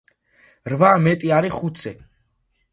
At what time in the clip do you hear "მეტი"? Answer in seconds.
1.09-1.31